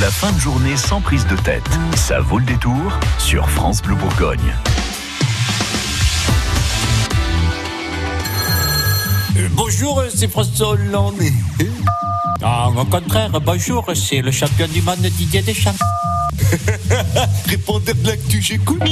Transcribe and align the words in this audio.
La 0.00 0.10
fin 0.10 0.32
de 0.32 0.40
journée 0.40 0.76
sans 0.76 1.00
prise 1.00 1.24
de 1.28 1.36
tête. 1.36 1.62
Ça 1.94 2.18
vaut 2.18 2.38
le 2.38 2.44
détour 2.44 2.98
sur 3.18 3.48
France 3.48 3.80
Bleu 3.80 3.94
Bourgogne. 3.94 4.52
Euh, 9.36 9.48
bonjour, 9.52 10.02
c'est 10.12 10.26
François 10.26 10.70
Hollande. 10.70 11.22
Ah, 12.42 12.70
au 12.76 12.84
contraire, 12.84 13.40
bonjour, 13.40 13.88
c'est 13.94 14.20
le 14.20 14.32
champion 14.32 14.66
du 14.66 14.82
monde 14.82 14.98
Didier 14.98 15.42
Deschamps. 15.42 15.70
Répondez 17.46 17.94
de 17.94 18.08
l'actu, 18.08 18.42
j'écoute. 18.42 18.82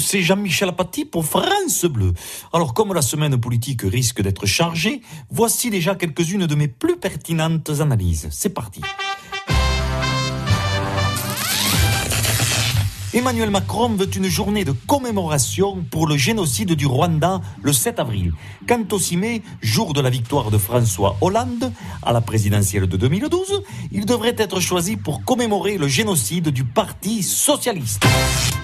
C'est 0.00 0.22
Jean-Michel 0.22 0.70
Apathy 0.70 1.04
pour 1.04 1.24
France 1.24 1.84
Bleu. 1.84 2.12
Alors, 2.52 2.74
comme 2.74 2.94
la 2.94 3.02
semaine 3.02 3.38
politique 3.38 3.82
risque 3.82 4.22
d'être 4.22 4.46
chargée, 4.46 5.02
voici 5.30 5.70
déjà 5.70 5.94
quelques-unes 5.94 6.46
de 6.46 6.54
mes 6.54 6.68
plus 6.68 6.96
pertinentes 6.96 7.70
analyses. 7.80 8.28
C'est 8.30 8.54
parti. 8.54 8.80
Emmanuel 13.12 13.50
Macron 13.50 13.88
veut 13.88 14.08
une 14.16 14.28
journée 14.28 14.64
de 14.64 14.72
commémoration 14.72 15.84
pour 15.90 16.06
le 16.06 16.16
génocide 16.16 16.72
du 16.72 16.86
Rwanda 16.86 17.40
le 17.60 17.72
7 17.72 17.98
avril. 17.98 18.32
Quant 18.68 18.84
au 18.92 18.98
6 18.98 19.16
mai, 19.16 19.42
jour 19.60 19.92
de 19.92 20.00
la 20.00 20.10
victoire 20.10 20.50
de 20.50 20.58
François 20.58 21.16
Hollande 21.20 21.72
à 22.02 22.12
la 22.12 22.20
présidentielle 22.20 22.86
de 22.86 22.96
2012, 22.96 23.62
il 23.90 24.06
devrait 24.06 24.36
être 24.38 24.60
choisi 24.60 24.96
pour 24.96 25.24
commémorer 25.24 25.76
le 25.76 25.88
génocide 25.88 26.50
du 26.50 26.64
Parti 26.64 27.24
socialiste. 27.24 28.06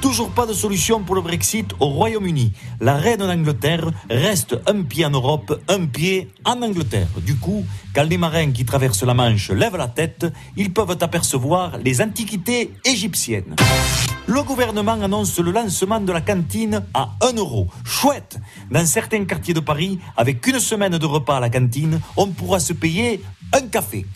Toujours 0.07 0.31
pas 0.31 0.47
de 0.47 0.53
solution 0.53 1.03
pour 1.03 1.17
le 1.17 1.21
Brexit 1.21 1.73
au 1.81 1.87
Royaume-Uni. 1.87 2.53
La 2.81 2.95
reine 2.95 3.19
d'Angleterre 3.19 3.91
reste 4.09 4.57
un 4.69 4.83
pied 4.85 5.05
en 5.05 5.11
Europe, 5.11 5.61
un 5.67 5.87
pied 5.87 6.31
en 6.45 6.63
Angleterre. 6.63 7.09
Du 7.23 7.35
coup, 7.35 7.67
quand 7.93 8.05
les 8.05 8.17
marins 8.17 8.53
qui 8.53 8.65
traversent 8.65 9.03
la 9.03 9.15
Manche 9.15 9.51
lèvent 9.51 9.77
la 9.77 9.89
tête, 9.89 10.25
ils 10.57 10.73
peuvent 10.73 10.97
apercevoir 11.01 11.79
les 11.79 12.01
antiquités 12.01 12.71
égyptiennes. 12.85 13.57
Le 14.29 14.45
gouvernement 14.45 14.93
annonce 14.93 15.41
le 15.41 15.51
lancement 15.51 15.99
de 15.99 16.13
la 16.13 16.21
cantine 16.21 16.85
à 16.95 17.09
1 17.23 17.33
euro. 17.33 17.67
Chouette 17.85 18.39
Dans 18.71 18.87
certains 18.87 19.25
quartiers 19.25 19.55
de 19.55 19.61
Paris, 19.61 19.99
avec 20.17 20.47
une 20.47 20.61
semaine 20.61 20.99
de 20.99 21.07
repas 21.07 21.39
à 21.39 21.41
la 21.41 21.51
cantine, 21.51 22.01
on 22.17 22.29
pourra 22.29 22.61
se 22.61 22.75
payer 22.75 23.25
un 23.53 23.63
café. 23.63 24.07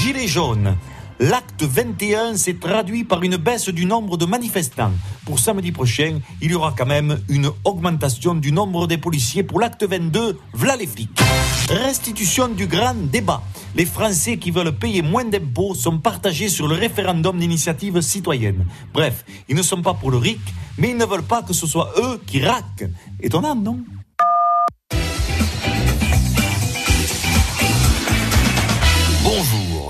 Gilets 0.00 0.26
jaunes. 0.26 0.76
L'acte 1.20 1.64
21 1.64 2.36
s'est 2.36 2.54
traduit 2.54 3.02
par 3.02 3.24
une 3.24 3.36
baisse 3.36 3.68
du 3.68 3.86
nombre 3.86 4.16
de 4.16 4.24
manifestants. 4.24 4.92
Pour 5.24 5.40
samedi 5.40 5.72
prochain, 5.72 6.20
il 6.40 6.52
y 6.52 6.54
aura 6.54 6.72
quand 6.78 6.86
même 6.86 7.18
une 7.28 7.50
augmentation 7.64 8.36
du 8.36 8.52
nombre 8.52 8.86
des 8.86 8.98
policiers 8.98 9.42
pour 9.42 9.58
l'acte 9.58 9.82
22, 9.82 10.38
v'là 10.54 10.76
les 10.76 10.86
flics. 10.86 11.20
Restitution 11.70 12.46
du 12.46 12.68
grand 12.68 12.94
débat. 12.94 13.42
Les 13.74 13.84
Français 13.84 14.36
qui 14.36 14.52
veulent 14.52 14.72
payer 14.72 15.02
moins 15.02 15.24
d'impôts 15.24 15.74
sont 15.74 15.98
partagés 15.98 16.48
sur 16.48 16.68
le 16.68 16.76
référendum 16.76 17.36
d'initiative 17.36 18.00
citoyenne. 18.00 18.64
Bref, 18.94 19.24
ils 19.48 19.56
ne 19.56 19.62
sont 19.62 19.82
pas 19.82 19.94
pour 19.94 20.12
le 20.12 20.18
RIC, 20.18 20.40
mais 20.78 20.90
ils 20.90 20.96
ne 20.96 21.04
veulent 21.04 21.22
pas 21.24 21.42
que 21.42 21.52
ce 21.52 21.66
soit 21.66 21.92
eux 21.98 22.20
qui 22.26 22.44
raquent. 22.44 22.88
Étonnant, 23.20 23.56
non? 23.56 23.80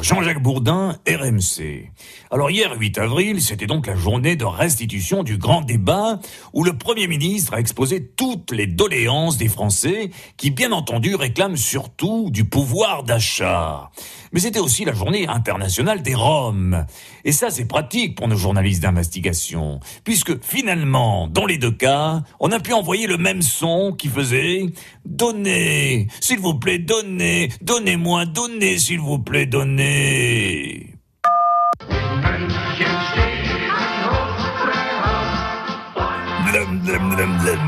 Jean-Jacques 0.08 0.42
Bourdin, 0.42 0.96
RMC. 1.06 1.90
Alors 2.30 2.50
hier, 2.50 2.74
8 2.78 2.96
avril, 2.96 3.42
c'était 3.42 3.66
donc 3.66 3.86
la 3.86 3.94
journée 3.94 4.36
de 4.36 4.46
restitution 4.46 5.22
du 5.22 5.36
grand 5.36 5.60
débat 5.60 6.18
où 6.54 6.64
le 6.64 6.78
Premier 6.78 7.06
ministre 7.06 7.52
a 7.52 7.60
exposé 7.60 8.06
toutes 8.16 8.50
les 8.50 8.66
doléances 8.66 9.36
des 9.36 9.48
Français 9.48 10.08
qui, 10.38 10.50
bien 10.50 10.72
entendu, 10.72 11.14
réclament 11.14 11.58
surtout 11.58 12.30
du 12.30 12.44
pouvoir 12.44 13.02
d'achat. 13.02 13.90
Mais 14.32 14.40
c'était 14.40 14.60
aussi 14.60 14.86
la 14.86 14.94
journée 14.94 15.28
internationale 15.28 16.02
des 16.02 16.14
Roms. 16.14 16.86
Et 17.26 17.32
ça, 17.32 17.50
c'est 17.50 17.66
pratique 17.66 18.14
pour 18.14 18.28
nos 18.28 18.36
journalistes 18.36 18.82
d'investigation, 18.82 19.80
puisque 20.04 20.42
finalement, 20.42 21.28
dans 21.28 21.44
les 21.44 21.58
deux 21.58 21.70
cas, 21.70 22.22
on 22.40 22.50
a 22.50 22.60
pu 22.60 22.72
envoyer 22.72 23.06
le 23.06 23.18
même 23.18 23.42
son 23.42 23.92
qui 23.92 24.08
faisait 24.08 24.64
«Donnez, 25.04 26.06
s'il 26.20 26.38
vous 26.38 26.54
plaît, 26.54 26.78
donnez, 26.78 27.50
donnez-moi, 27.60 28.24
donnez, 28.24 28.78
s'il 28.78 29.00
vous 29.00 29.18
plaît, 29.18 29.44
donnez». 29.44 29.96
Hey! 29.98 30.97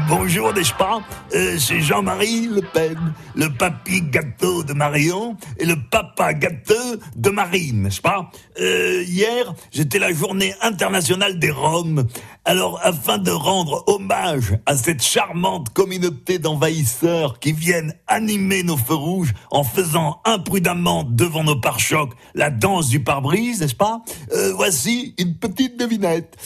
Bonjour, 0.08 0.52
n'est-ce 0.52 0.72
pas? 0.74 1.00
Euh, 1.34 1.56
C'est 1.58 1.80
Jean-Marie 1.80 2.48
Le 2.48 2.60
Pen, 2.62 2.96
le 3.36 3.48
papy 3.48 4.02
gâteau 4.02 4.64
de 4.64 4.72
Marion 4.72 5.36
et 5.58 5.64
le 5.64 5.76
papa 5.90 6.34
gâteux 6.34 6.98
de 7.16 7.30
Marine, 7.30 7.82
n'est-ce 7.82 8.00
pas? 8.00 8.30
Euh, 8.60 9.02
Hier, 9.06 9.54
c'était 9.70 9.98
la 9.98 10.12
journée 10.12 10.54
internationale 10.60 11.38
des 11.38 11.50
Roms. 11.50 12.06
Alors, 12.44 12.80
afin 12.82 13.18
de 13.18 13.30
rendre 13.30 13.84
hommage 13.86 14.56
à 14.66 14.76
cette 14.76 15.02
charmante 15.02 15.68
communauté 15.72 16.38
d'envahisseurs 16.38 17.38
qui 17.38 17.52
viennent 17.52 17.94
animer 18.08 18.62
nos 18.62 18.76
feux 18.76 18.94
rouges 18.94 19.34
en 19.50 19.62
faisant 19.62 20.20
imprudemment 20.24 21.04
devant 21.04 21.44
nos 21.44 21.60
pare-chocs 21.60 22.12
la 22.34 22.50
danse 22.50 22.88
du 22.88 23.00
pare-brise, 23.04 23.60
n'est-ce 23.60 23.74
pas? 23.74 24.02
Euh, 24.32 24.52
Voici 24.56 25.14
une 25.18 25.36
petite 25.36 25.78
devinette. 25.78 26.36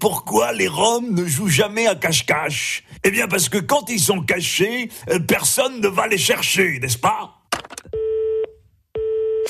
Pourquoi 0.00 0.52
les 0.52 0.68
Roms 0.68 1.10
ne 1.14 1.24
jouent 1.26 1.48
jamais 1.48 1.75
à 1.84 1.94
cache-cache. 1.94 2.84
Eh 3.04 3.10
bien, 3.10 3.28
parce 3.28 3.48
que 3.48 3.58
quand 3.58 3.90
ils 3.90 4.00
sont 4.00 4.22
cachés, 4.22 4.88
euh, 5.10 5.18
personne 5.18 5.80
ne 5.80 5.88
va 5.88 6.06
les 6.06 6.18
chercher, 6.18 6.78
n'est-ce 6.78 6.98
pas? 6.98 7.35